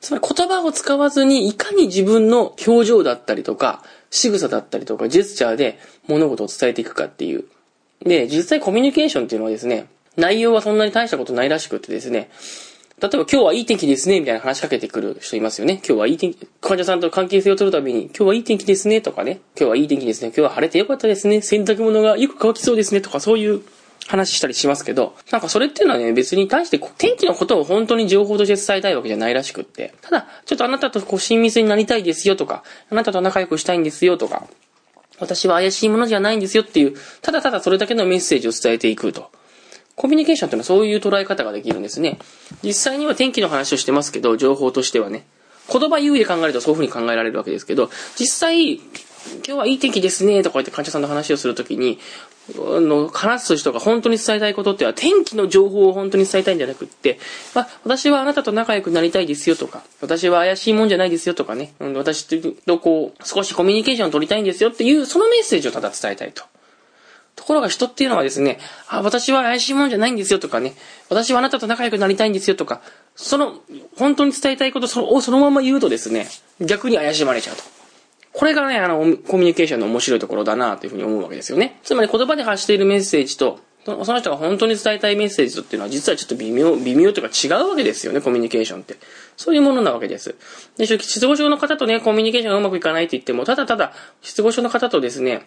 [0.00, 7.44] つまり言葉を使わずに、いかに自分の表情だったりとか、仕草だったりとか、ジェスチャーで物事を伝えていくかっていう。
[8.02, 12.30] で、実際コミュニケーションっていうのはですね、内容はそんなに大したことないらしくてですね、
[13.00, 15.80] 例えば今日はいい天気ですね、みたいな話しかけてくる人いますよね。
[15.86, 19.40] 今日はいい天気、患者さんと関係性を取るために、今日はいい天気ですね、とかね。
[19.58, 20.28] 今日はいい天気ですね。
[20.28, 21.40] 今日は晴れてよかったですね。
[21.40, 23.62] 洗濯物がよく乾きそうですね、とかそういう
[24.06, 29.94] 話したりしますけど、なんかそれっていうのはね、別に対して天気のことを本当に情報として伝えたいわけじゃないらしくって。
[30.02, 34.46] ただ、ちょっとあなたとこう親密になりたいですよとか、あなたと仲良くしたいんですよとか、
[35.18, 39.30] 私は怪しいものじゃないんですよっていう、ただただそれだけのメッセージを伝えていくと。
[40.00, 42.18] コミュニケーションっていうのはそういう捉え方ができるんですね。
[42.62, 45.26] 実際には天気の話をしてますけど、情報としてはね。
[45.70, 48.82] 言葉優位で考えるとそういう風に考えられるわけですけど、実際、今
[49.44, 51.98] 日はいい天気ですねとか言って患者さんの話をするときに、
[52.56, 57.18] あの、話す人が本当に伝えたいことっては、天気の情報を本当に伝えたいんじゃなくって、
[57.54, 62.24] まあ、私はあなたと仲良くなりたいですよとか、私は怪しいもんじゃないですよとかね、うん私
[62.64, 66.44] とこう、少しコミュニケーションを取りたいんですよっていう、そのメッセージをただ伝えたいと。
[67.50, 70.74] ところが人っていうのはですね、あ、私は怪しいもんじゃないんですよとかね、
[71.08, 72.80] 私はあなたと仲良くなりたいんですよとか、
[73.16, 73.58] その、
[73.98, 76.28] 本当に伝えたいことをそのまま言うとですね、
[76.60, 77.64] 逆に怪しまれちゃうと。
[78.32, 81.80] これがね、あの、コミュニケーションの面白いところだなというふうに思うわけですよね。
[81.82, 88.94] つまり言葉で発しているメッセージと、その人が本当に伝えたいメッセージとっていうのは実はちょっと微妙、微妙というか違うわけですよね、コミュニケーションって。
[89.36, 90.36] そういうものなわけです。
[90.76, 95.46] で、失語症の方とね、コミュニケーションがうまくいかないって言っても、ただただ、失語症の方とですね、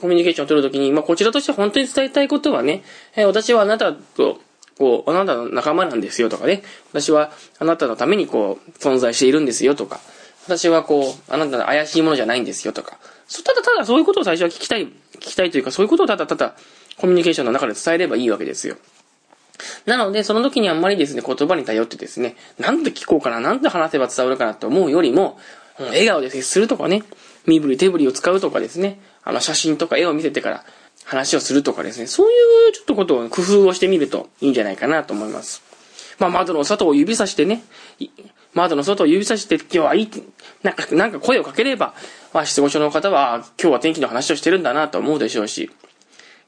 [0.00, 2.82] コミュニケーションを取るときに、まあ、こちらとして本当に伝えたいことはね、
[3.14, 4.40] えー、私はあなたと、
[4.78, 10.00] こう、あなたの仲間なんですよとかね、私はあなたのためにこう、存在しているんですよとか、
[10.46, 12.98] 私はこう、あなたの怪しいものじゃないんですよとか、
[13.44, 16.54] ただただそういうことを最初は聞きたい、聞きたいというか、そういうことをただただ
[16.96, 18.76] コミュニケーションの中で伝えればいいわけですよ。
[19.86, 25.38] なので、その時にあんまりですね、言葉に頼ってですね、なんで聞こうかな、なんで話せば伝わるかなって思うよりも、
[25.78, 27.02] 笑顔で接するとかね、
[27.46, 30.64] 身振り手振りを使うとかですね、あの写真とか絵を見せてから
[31.04, 32.34] 話をするとかですね、そうい
[32.70, 35.62] うちょっとことを工夫をしてみるといいんじゃないかなと思います。
[36.18, 37.62] まあ、窓の外を指さしてね、
[38.54, 40.10] 窓の外を指さして、今日はいい、
[40.62, 41.94] なんか、なんか声をかければ、
[42.32, 45.70] まあ、失語症の方は、今日は天気の話をしてるんだなと思うでしょうし、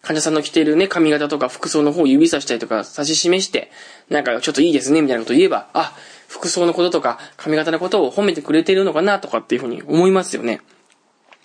[0.02, 3.70] 患者さんの着ているね、髪型とか服装の方を指さしたりとか指し示して、
[4.10, 5.94] なんかちょっといいですね、みたいなことを言えば、あ、
[6.28, 10.60] 服装のこととか髪型のことを褒めてくれてるのかなとかっていうふうに思いますよね。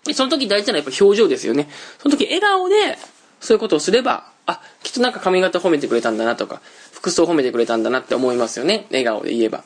[0.09, 1.69] でその時大事なのはやっぱ表情ですよね。
[1.99, 2.97] その時笑顔で、
[3.39, 8.85] そういうことをすれば、あ、きっとなんか髪型褒めてくれたんだなとか、服装褒めてくれたんだなって思いますよね。
[8.89, 9.63] 笑顔で言えば。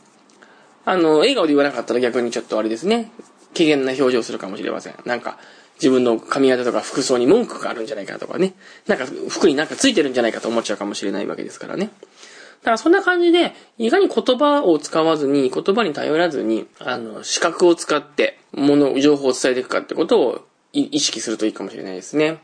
[0.85, 3.11] あの、笑顔で言わなかったら逆にちょっとあれですね。
[3.53, 4.95] 機嫌な表情をするかもしれません。
[5.05, 5.37] なんか、
[5.75, 8.53] 自分の髪型とか服装に文句があるんじゃないかとかね。
[8.87, 11.91] なんか服になんかついてるんじゃないかと思っちゃうかもしれないわけですからね。
[12.61, 22.39] だからそんな感じで、いかに言葉を使わずに、言葉に頼らずに、あの、視覚を使って、もの、情報を伝えていくかってことを意識するといいかもしれないですね。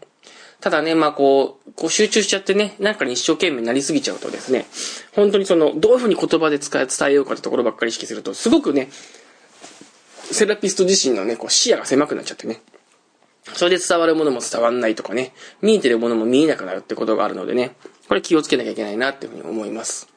[0.61, 4.65] ただね、まあこう、こう集中しちゃってね、なんかに一生懸命になりすぎちゃうとですね、
[5.15, 8.89] 本当にその、どういうふうに言葉で伝えようかってところばっかり意識すると、すごくね、
[10.31, 12.61] セラピスト自身のね、こう視野が狭くなっちゃってね。
[13.53, 17.75] それで伝わるものも伝わんないとかね、見えてるものも見えなくなるってことがあるのでね、
[18.09, 20.07] これ気をつけなきゃいけないなっていうふうに思います。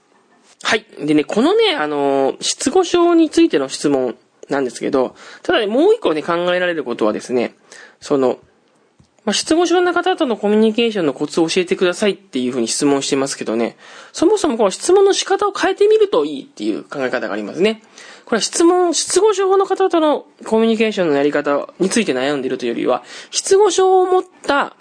[0.62, 0.84] はい。
[0.98, 4.16] でね、このね、あの失語症についての質問
[4.52, 7.54] なんですけど、ただね、もう一個ね、考えられることはですね、
[8.00, 8.38] その、
[9.24, 13.76] まあ、失語症の方とのコミュニケーションのコツを教えてくださいっていうふうに質問してますけどね、
[14.12, 17.82] そもそもこの質問の仕方を変えてみるといいっていう考え方がありますね。
[18.24, 24.74] これは質問、失語症の方とのコミュニケーションのやり方について悩んでいるというよりは、失語症を持った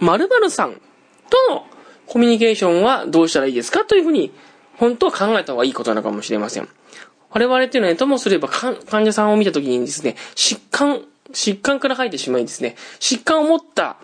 [0.00, 0.80] 〇〇さん
[1.28, 1.66] との
[2.06, 4.32] コミュニケーションはどうしたらいいですかというふうに、
[4.76, 6.68] 本当は考えた方がいいことなのかもしれません。
[7.30, 13.96] 我々っていうのは、ともすれば患者さんを見たときにですね、疾患、疾患から入ってしまいですね、疾患を持った、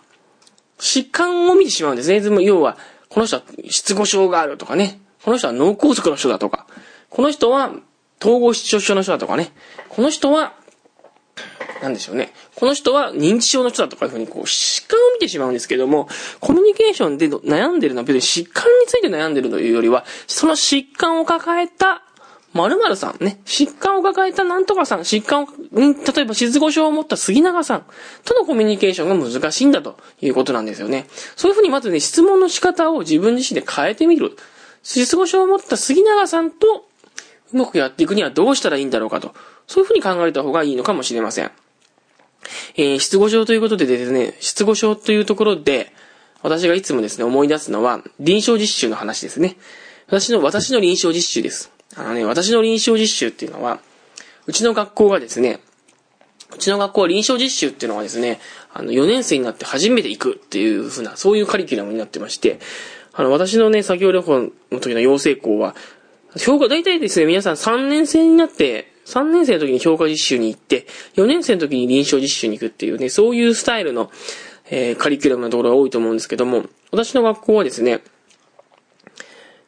[0.79, 2.23] 疾患を見てしまうんですね。
[2.43, 2.77] 要は、
[3.09, 6.67] この人は失語症があるとかね、この人は脳梗塞の人だとか、
[7.09, 7.73] この人は
[8.21, 9.53] 統合失調症の人だとかね、
[9.89, 10.55] この人は、
[11.83, 12.33] なんでしょうね。
[12.55, 16.09] この人は認知症の人だとかいうふうにこう疾患を見てしまうんですけども、
[16.41, 22.03] コミュニケーションで悩んでるのは別に疾患について悩んでるというよりは、その疾患を抱えた
[22.55, 27.87] 〇〇さんね、疾患を抱えたなんとかさん、疾患を、例えば失語症を持った杉永さん
[28.25, 31.07] とのコミュニケーションが難しいんだということなんですよね。
[31.35, 34.37] そういうふうにまずね、質問の仕方を自分自身で変えてみる。
[34.85, 36.87] 失語症を持った杉永さんと
[37.53, 39.35] うまくやっていくにはどうしたらいいんだろうかと。
[39.67, 41.51] そういうふうに考えた方がいいのかもしれません。
[42.77, 45.93] えー、失語症ということでですね、失語症というところで、
[46.43, 49.57] 私がいつもですね、思い出すのは、臨床実習の話ですね。
[50.07, 51.74] 私の、私の臨床実習です。
[51.97, 53.81] あのね、私の臨床実習っていうのは、
[54.47, 55.61] うちの学校がですね、
[56.55, 58.41] うちの学校は臨床実習っていうのはですね、
[58.73, 62.61] あの、4年生になって初めて行くっていうふうな、そういうカリキュラムになってまして、
[63.13, 65.75] あの、私のね、作業旅行の時の養成校は、
[66.37, 74.11] 評価、大体ですね、皆さん3年生になって、3年生の時に評価実習に行って、4年生の時に臨床実習に行くっていうね、そういうスタイルの、
[74.71, 78.01] えー、カリキュラムのところが多いと思うんですけども、私の学校はですね、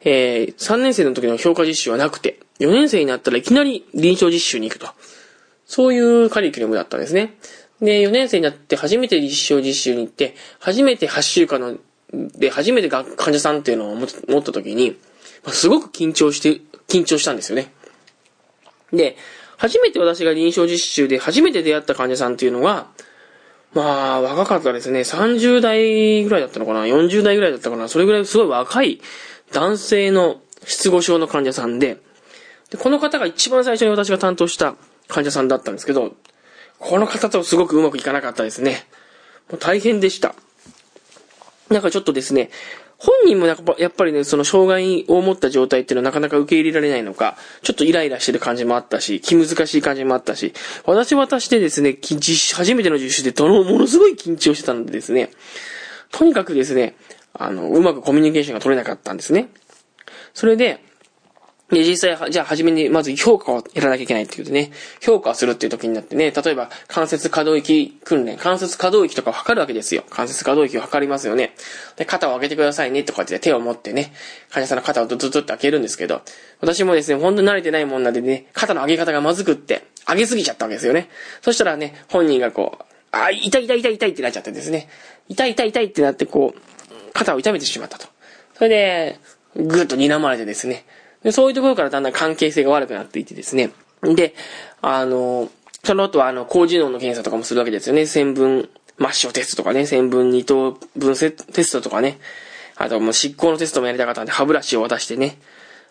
[0.08, 4.86] えー、3年生の時の評価実習はなくて、4年生になったらいきなり臨床実習に行くと。
[5.66, 7.34] そういうカリキュラムだったんですね。
[7.82, 11.76] で、4年生になって初めて実証実習に行って、初めて8週間の、
[12.12, 14.96] で、初めて患者さんっていうのを持った時に、
[15.48, 17.72] すごく緊張して、緊張したんですよね。
[18.92, 19.16] で、
[19.56, 22.86] 初めて私が臨床実習で初めて出会った患者さんっていうのは、
[23.74, 25.00] まあ、若かったですね。
[25.00, 27.88] 30代ぐらいだったのかな ?40 代ぐらいだったかな？
[27.88, 29.00] それぐらいすごい若い
[29.52, 31.98] 男性の失語症の患者さんで、
[32.70, 34.74] で、この方が一番最初に私が担当した
[35.08, 36.14] 患者さんだったんですけど、
[36.78, 38.86] この方とすごくうまくいかなかったですね。
[39.50, 40.34] もう大変でした。
[41.70, 42.50] なんかちょっとですね、
[42.98, 50.54] 本人もなんかやっぱりね、その障害を持った状態っていうのはなかなか受け入れられないのか、ちょっとイライラしてる感じもあったし、気難しい感じもあったし、
[50.86, 51.98] 私渡してですね、
[52.54, 55.30] 初めての実習でどの、ものすごい緊張してたのでですね、
[56.10, 56.96] とにかくですね、
[57.38, 59.48] あの、うまくコミュニケーションが取れなかったんですね。
[60.34, 60.80] それで、
[61.70, 64.70] で、実際、じゃあ、初めに、まず評価をやらなきゃいけないっていうとね、
[65.00, 70.04] 評価をするっていう時になってね、例えば、関節可動域訓練、関節可動域とかを測るわけですよ。
[70.08, 71.56] 関節可動域を測りますよね。
[71.96, 74.12] で、肩を上げてくださいね、とかって手を持ってね、
[74.50, 76.22] 患者さんの肩をドドドって開けるんですけど、
[76.60, 81.08] 私もですね、ほんと慣れてないもんなんでね、肩の上げ方がまずくって、上げすぎちゃったわけですよね。
[81.42, 84.88] そしたらね、本人がこう、あ、痛い痛い痛い痛いってなっちゃってですね、
[85.28, 86.75] 痛い痛い痛いってなってこう、
[87.16, 88.06] 肩を痛めてしまったと。
[88.54, 89.20] それで、
[89.56, 90.84] ぐっと睨まれてですね。
[91.22, 93.70] で、そういうところからだんだん関係性が悪くなっていってですね。
[94.02, 94.34] で、
[94.82, 95.50] あの、
[95.82, 98.06] その後は、あの、高次能の検査とかもするわけですよね。
[98.06, 102.18] 線分、抹消テストとかね、線分二等分テストとかね。
[102.76, 105.38] あと、もう執行のテストもやりたかったんで、歯ブラシを渡してね。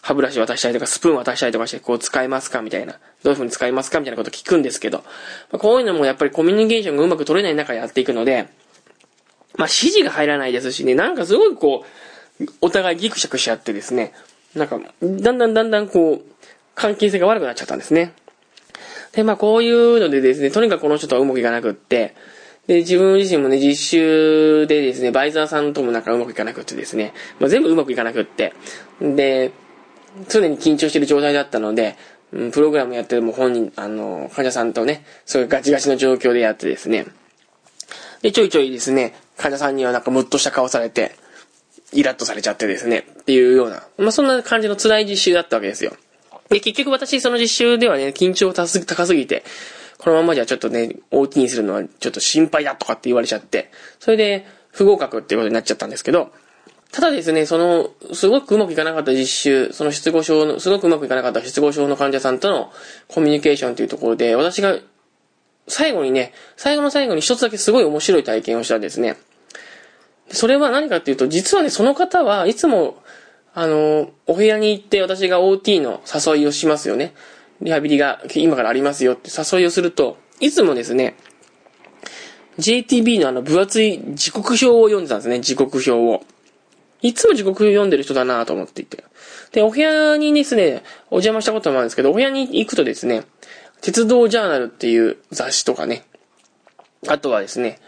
[0.02, 2.94] 歯ブラシ渡したりとか、スプーン渡したりとかして、こう使えますかみたいな。
[2.94, 5.00] どういう風に使いますかみたいなこと聞くんですけど。
[5.00, 5.04] ま
[5.54, 8.48] あ、こういうのもやっぱりコミュニケーションがうまく取れない中でやっていくので、
[9.58, 11.86] まあ、指示が入らないですしね、なんかすごいこ
[12.40, 14.14] う、お互いギクシャクし合ってですね、
[14.56, 16.22] なんか、だんだんだんだんこう、
[16.76, 18.14] 関係性が悪くなっちゃったんですね。
[19.14, 22.16] で、まあこういうのでですね、とにかくこの人とはうまくいかなくって、
[22.68, 28.54] で、自分自身もね、実習でですね、バイザーさんともなんかうまくいかなくってですね、まあ、全部うまくいかなくって、
[29.00, 29.52] で、
[30.30, 31.96] 常に緊張してる状態だったので、
[32.34, 37.06] うん、プログラムやってるも本人、あの、患者さんとね、そういうガチガチの状況でやってですね、
[38.24, 41.16] で、ちょいちょいですね、患者さんにはなんかムッとした顔されて、
[41.94, 45.94] イラッとされちゃってですね、っていうような、まあ、そんな感じの辛い実習だったわけですよ。
[46.50, 49.44] で、結局私その実習ではね、緊張高すぎて、
[49.98, 56.32] このままじゃちょっとね、OT にするのはちょっと心配だとかって言われちゃって、それで不合格っていうことになっちゃったんですけど、
[56.92, 62.72] ただですね、その、すごくうまくいかなかった実習、その失語症の、すごくうまくいかなかった失語症の患者さんとの
[63.08, 64.78] コミュニケーションというところで、私が
[65.68, 69.18] 最後にね、最後の最後に一つだけすごい面白い体験をしたんですね。
[70.30, 72.98] それは何かっていうと、実はね、その方はいつも、
[73.54, 77.14] あの、お部屋に行って私が OT の誘いをしますよね。
[77.62, 81.16] リハビリが今からありますよって誘いをすると、いつもですね、
[82.60, 86.24] JTB のあの分厚い時刻表を読んでたんですね、時刻表を。
[87.02, 89.04] いつも時刻表読んでる人だなと思っていて。
[89.52, 93.24] で、お部屋にですね、お邪魔したこともあるんですけど、お部屋に行くとですね、
[93.86, 96.06] 鉄道ジャーナルっていう雑誌とかね、
[97.08, 97.80] あとはですね、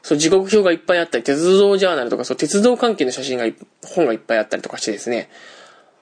[0.00, 3.44] そう、時刻表がいっぱいあったり、鉄道ジャーナルとか、そう、鉄道関係の写真が、
[3.84, 5.28] 本がいっぱいあったりとかしてですね、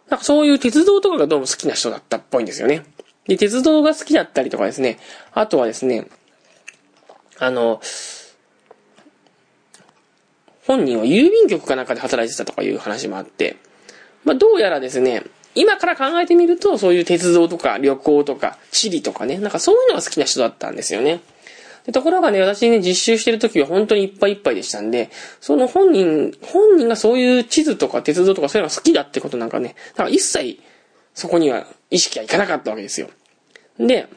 [0.09, 2.85] なんかそういう鉄道とかがどうも好きな人だったっぽいんですよね。
[3.27, 5.01] で、鉄道が好きだったりとかですね、
[5.33, 6.07] あとはですね、
[7.41, 7.81] あの、
[10.65, 13.57] 本人は郵便局かなんかで働いてたとかいう話もあって、
[14.23, 21.21] まあ、どうやらですね、今から考えてみると、そういう鉄道とか旅行とか地理とかね、なんかそういうのが好きな人だったんですよね。
[21.87, 25.11] でところがね、私ね、実習してる時は本当にいっぱいいっぱいでしたんで、
[25.41, 30.61] その本人、本人がそういう地図とか鉄道とかそういうのが好きだってことなんかね、だから一切
[31.15, 33.09] そこには意識がいかなかったわけですよ。
[33.79, 34.09] で、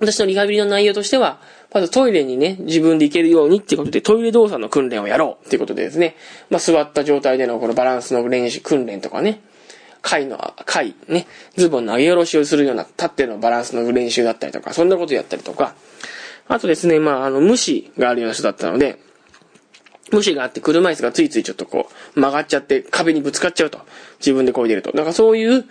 [0.00, 1.40] 私のリハビリの内容としては、
[1.72, 6.16] まずトイレにね、自分で行けるようにっていうことで、トイレ動作の訓練をやろうっていうことでですね、
[6.50, 9.40] まあ、座った状態でのこのバランスの練習、訓練とかね、
[10.04, 15.74] 貝の、貝、ね、ズボンの上げ下ろしをするような、立ってのバランスの練習だったりとか、そんなことやったりとか、
[16.46, 18.98] あとですね、まあ、あの、無視があるような人だったので、
[20.12, 23.80] 無視があって車椅子がついついちょっとこう、曲がっちゃって壁にぶつかっちゃうと。
[24.18, 24.92] 自分でこいでると。
[24.92, 25.64] だからそういう、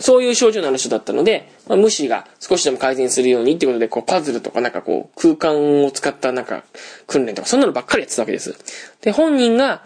[0.00, 6.64] そういう症状のある人だったので、まあ、無視が少しでも改善するようにってことで、こう、パズルとかなんかこう、空間を使ったなんか、
[7.06, 8.56] 訓練とか、そんなのばっかりやってたわけです。
[9.02, 9.84] で、本人が、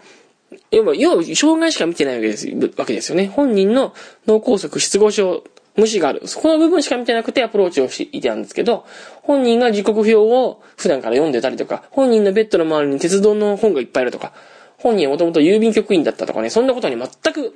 [0.71, 3.27] 要は、要は、障害しか見てないわけです、わけですよね。
[3.27, 3.93] 本人の
[4.27, 5.43] 脳梗塞、失語症、
[5.75, 6.27] 無視がある。
[6.27, 8.85] そこの部分しか見てなくてアプローチをしていたんですけど、
[9.23, 14.33] 本人が時刻表を普段から読んでたりとか、本人のベッドの周りに鉄道の本がいっぱいあるとか、
[14.77, 17.55] 本人はもともと郵便局員だったとかね、そんなことに全く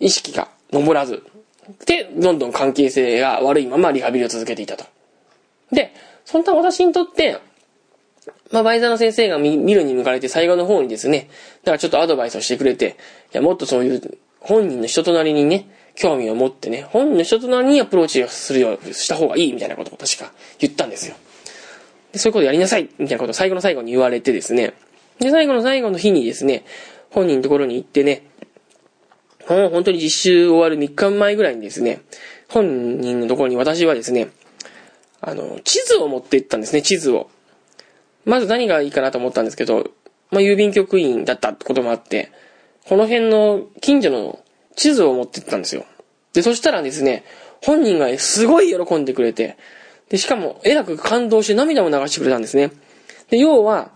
[0.00, 1.22] 意識が昇らず、
[1.86, 4.84] で、どんどん関係性が悪いままリハビリを続けていたと。
[5.70, 5.92] で、
[6.24, 7.38] そんな私にとって、
[8.50, 11.28] まあ、バイザーの先生が見るに向かれて最後の方にですね、
[11.64, 12.96] だからちょっとアドバイスをしてくれて、
[13.32, 21.16] いや、もっとそういう本人の人となりにね、興味を持ってね、本人の人となりにアプローチをするようした方がいいみたいなことを確か言ったんですよ。
[22.12, 24.74] で、そういうことやりなさいみたいなことを最後の最後に言われてですね、
[25.18, 26.64] で、最後の最後の日にですね、
[27.10, 28.22] 本人のところに行ってね、
[29.48, 32.02] もう本当に実習終わる3日前ぐらいにですね、
[32.48, 34.28] 本人のところに私はですね、
[35.20, 37.30] あの、地図を持って行ったんですね、地図を。
[38.24, 39.90] まず何がいいかなと思ったんですけど、
[40.30, 42.30] まあ、郵便局員だったってこともあって、
[42.86, 44.38] この辺の近所の
[44.76, 45.84] 地図を持ってったんですよ。
[46.32, 47.24] で、そしたらですね、
[47.62, 49.56] 本人がすごい喜んでくれて、
[50.08, 52.70] で、しかも、えらく感動して涙も流してくれたんですね。
[53.30, 53.90] で、要は、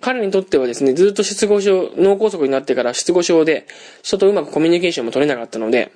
[0.00, 3.66] 彼にとってはですね、ずっと失語症、脳梗塞になってから失語症で、
[4.02, 5.92] 人とうまくコミュニケーションも取れなかったので、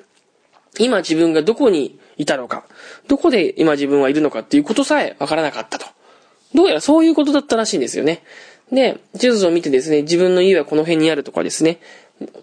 [0.78, 2.64] 今自分がどこにいたのか、
[3.08, 5.86] どこで今自分はいるのかっていうことさえわからなかったと。
[6.54, 8.22] どうやらそういうことだったらしいんですよね。
[8.72, 11.80] で、地図を見てですね、自分の家はこの辺にあるとかですね、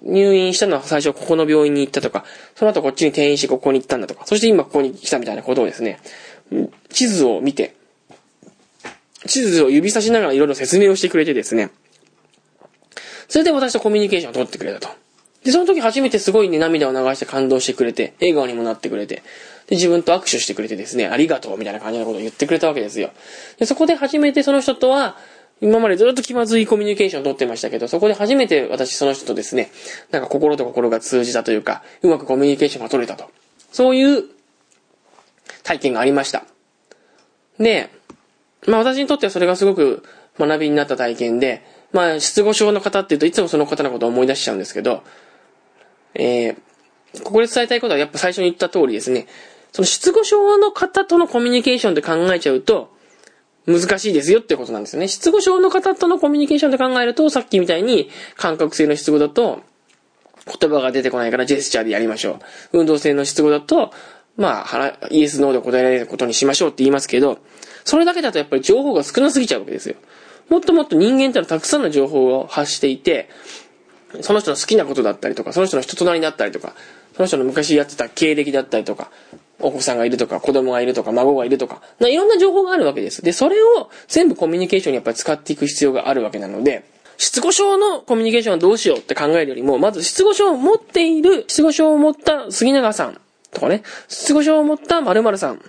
[0.03, 5.99] 入院したのは最初ここの病院に行ったとか、その後こっちに転院してここに行ったんだとか、そして今ここに来たみたいなことをですね、
[6.89, 7.75] 地図を見て、
[9.27, 11.71] 地図を指さしながらいろいろ説明をしてくれてですね、
[13.27, 14.89] それで私とコミュニケーションを取ってくれたと。
[15.43, 19.23] で、その時初めてすごいね、涙を流して感動してくれて、笑顔にもなってくれて、
[19.67, 23.11] で、自分と握手してくれてですね、ありがとうみたいな感じのことを言ってくれたわけですよ。
[23.57, 25.17] で、そこで初めてその人とは、
[25.61, 29.69] 今までずっと気まずいコミュニケーションを取ってましたけど、そこで初めて私その人とですね、
[30.09, 33.29] なんか心と心が通じたというか、うまくコミュニケーションが取れたと。
[33.71, 34.25] そういう
[35.63, 36.45] 体験がありました。
[37.59, 37.89] で、
[38.67, 40.03] まあ私にとってはそれがすごく
[40.39, 45.03] 学びになった体験で、まあ失語症の方って言うといつもその方のことを思い出しちゃうんですけど、
[46.13, 49.27] えー、ここで伝えたいことはやっぱ最初に言った通りですね、
[49.71, 52.91] その失語症の方とのコミュニケーションで考えちゃうと、
[53.67, 55.07] 難しいですよってことなんですよね。
[55.07, 59.61] 失語症の方とのコミュニケーションで考えると、さっきみたいに感覚性の失語だと、
[60.59, 62.39] 言葉が出てこないからジェスチャーでやりましょ
[62.73, 62.79] う。
[62.79, 63.91] 運動性の失語だと、
[64.37, 67.39] まあ、イエス、ノーで答えられることにしましょうって言いますけど、
[67.83, 69.95] それだけだとやっぱり情報が少なすぎちゃうわけですよ。
[70.49, 73.29] もっともっと人間ってのはたくさんの情報を発していて、
[74.21, 76.73] その人の好きなことだったりとか、その人の人となりだったりとか、
[77.15, 79.09] その人の昔やってた経歴だったりとか、
[79.59, 83.21] お子さんがいるとか、子供がいるとか、孫がいるとか、いろんな情報があるわけです。
[83.21, 86.83] で、それを全部コミュニケーションにやっぱり使っていく必要があるわけなので、
[87.17, 95.61] 失語症のコミュニケーションはどうしようって考えるよりも、まず失語症を持っている、失語症を持った杉永さんとかね、失語症を持った〇〇さん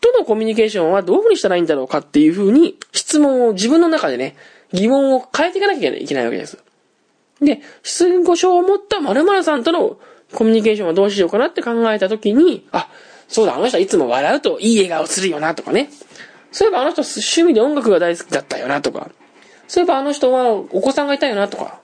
[0.00, 4.36] とのコミュニケーションはどういう風にしたらいいんだろうかっていう風に、質問を自分の中でね、
[4.72, 6.58] 疑問を変えていかなきゃいけないわけです。
[7.40, 9.98] で、失語症を持った〇〇さんとの
[10.34, 12.88] コミュニケーションはどうしようかなって考えたときに、あ、
[13.28, 15.90] そうだ、あの人はいつも笑うといい笑顔するよなとかね。
[16.52, 19.10] そういえばあの人趣味で音楽が大好きだったよなとか、
[19.68, 21.80] そういえばあの人はお子さんがいたよなとか、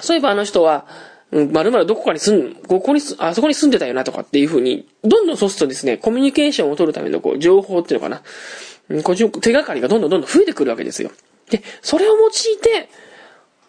[0.00, 0.86] そういえばあの人は、
[1.30, 8.22] まるまるどこかに住ん、ここに、あそこに住んでたよなとかっていう風に、どんどんそうするとですね、コミュニケーションを取るためのこう、情報っていうのか
[8.88, 11.10] な、こう手がかりがどんどんどんどん増えてくるわけですよ。
[11.50, 12.88] で、それを用いて、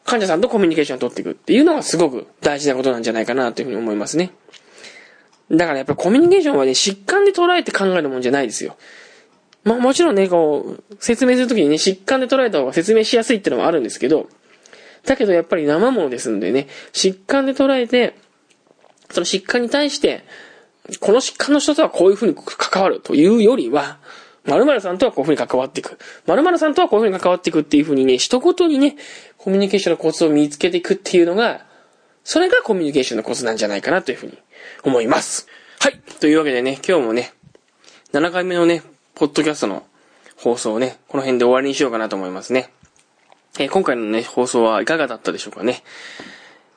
[0.08, 4.32] 患者さんとコミュニケーションを取っていくっていうのがすごく大事なことなんじゃないかなというふうに思いますね。
[5.52, 8.78] だからやっぱりコミュニケーションはね、疾患で捉えて考えるもんじゃないですよ。
[9.66, 14.30] まあもちろんね、こう、説明するときにね、疾患で捉えた方が説明しやすいっていうのもあるんですけど、
[15.06, 18.16] だけどやっぱり生ものですんでね、疾患で捉えて、
[19.10, 20.24] その疾患に対して、
[21.02, 24.00] この疾患の人とはこういうふうに関わるというよりは、
[24.48, 26.00] 〇〇さんとはこういうふうに関わっていく。
[26.26, 28.96] 〇〇さんとはこういうふうに関わっていくっていうふうにね、一言にね、
[29.38, 31.66] コミュニケーションのコツを見つけていくっていうのが、
[32.24, 34.38] それがコミュニケーションのコツなんじゃないかなというふうに
[34.84, 35.48] 思います。
[35.80, 36.00] はい。
[36.20, 37.34] というわけでね、今日もね、
[38.14, 38.84] 7回目のね、
[39.16, 39.86] ポッドキャストの
[40.38, 42.70] 放送をね、この辺で終わりにしようかなと思いますね。
[43.60, 45.84] えー、今回のね、放送はいかがだったでしょうかね。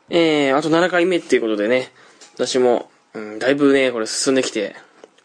[0.08, 1.92] えー、あと7回目っていうことでね、
[2.34, 4.74] 私も、うん、だいぶね、これ進んできて、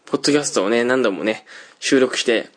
[0.04, 1.44] ポッドキャストをね、何度もね、
[1.86, 2.48] 収録して、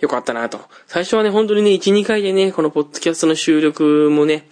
[0.00, 0.60] よかったなと。
[0.88, 4.48] 最初はね、本当にね、1、2回でね、このポッドキャストの収録もね、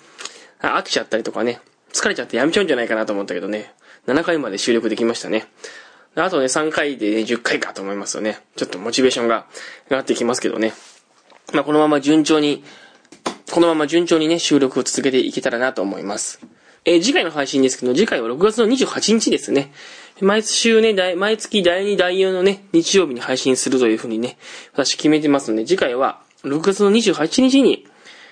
[0.61, 1.61] 飽きちゃったりとかね、
[1.93, 3.75] 疲れちゃってやめちゃうんじゃないかなと思ったけどね、
[4.07, 5.49] 7回まで収録できましたね。
[6.15, 8.39] あとね、3回でね、10回かと思いますよね。
[8.55, 9.47] ちょっとモチベーションが
[9.91, 10.75] 上がってきますけどね。
[11.53, 12.63] まあ、このまま順調に、
[13.51, 16.39] このまま順調にね、収録を続けていけたらなと思います。
[16.85, 19.73] えー、次回の配信ですけど、次回は6月の28日ですね。
[20.23, 24.37] 毎週ね、毎月第2、第4のね、日曜日に配信するというふうにね、
[24.73, 27.87] 私決めてますので、次回は6月の28日に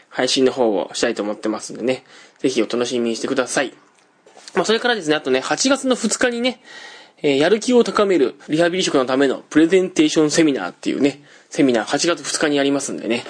[0.09, 2.05] 配信の方をしたいと思ってますんでね、
[2.39, 3.73] ぜひお楽しみにしてください。
[4.55, 6.61] まあ、それからですね、あとね、8月の2日にね、
[7.23, 13.25] えー、やる気を高めるリハビリ職のためのプレゼンテーションセミナーっていうね、セミナー8月2日にやりますんでね、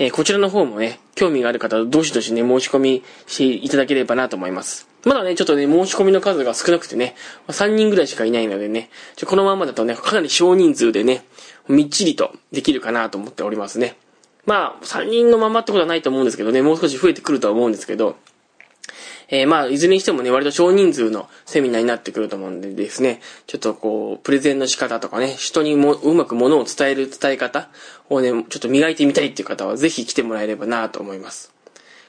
[0.00, 4.88] えー、こちらの方もね、興味がある方、どしどしね、申し込みしていただければなと思います。
[5.04, 7.14] まだね、ちょっとね、申し込みの数が少なくてね、
[7.48, 11.26] 3人ぐらいしかいないのでね、ちょこのままだとね、かなり少人数でね、
[11.68, 13.98] みっちりとできるかなと思っておりますね。
[14.46, 18.16] まあ、3人のままってことはないと思うんですけどね、もう少し増えてくるとは思うんですけど、
[19.30, 27.68] えー、まあ、いずれにしてもね、割と少人数のセミナーになってくると思うんでですね、ちょっとこう、プレゼンの仕方とかね、人にもうまく物を伝える伝え方
[28.08, 31.52] をね、ちょっと磨いてみたいっていう方はぜひ来てもらえればなと思います。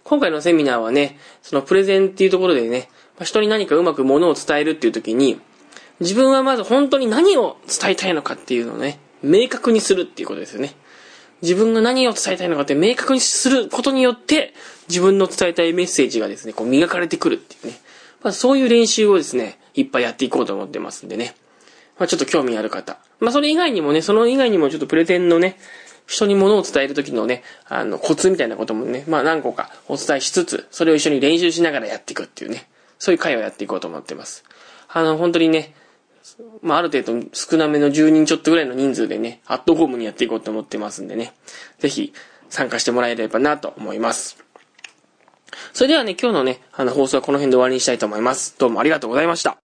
[0.03, 2.89] 今回のセミナーはね、そのプレゼンっていうところでね、
[3.21, 5.39] 人に何かうまく物を伝えるっていう時に、
[5.99, 10.73] 自分はまず本当に何を伝えたいのかっていうのをね、明確にするっていうことですよね。
[11.41, 14.53] 自分が何を伝えたいのかって明確にすることによって、
[14.87, 17.79] 自分の伝えたいメッセージがですね、こう磨かれてくるっていうね。
[18.21, 21.35] まあそういう練習をですね、いっぱいやっていこうと思ってますんでね。
[21.97, 22.97] まあちょっと興味ある方。
[23.19, 25.57] まあそれ以外にもね、その以外にもちょっとプレゼンのね、
[26.07, 32.67] 人に物を伝える時のね、あの、コツみたいなこともね、まあ何個かお伝えしつつ、それを一緒に練習しながらやっていくっていうね、
[32.99, 34.43] そういう会をやっていこうと思ってます。
[34.89, 35.73] あの、本当にね、
[36.61, 41.33] まあ、ある程度少なめの10人ちょっとぐらいの人数でね、アットホームにやっていこうと思ってますんでね、
[41.79, 42.13] ぜひ
[42.49, 44.43] 参加してもらえればなと思います。
[45.73, 48.55] それではね、今日のね、あの放送はこの辺で終わりにしたいと思います。
[48.57, 49.57] どうもありがとうございました。